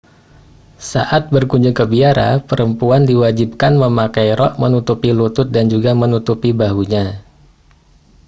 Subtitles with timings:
[0.91, 7.05] saat berkunjung ke biara perempuan diwajibkan memakai rok menutupi lutut dan juga menutupi bahunya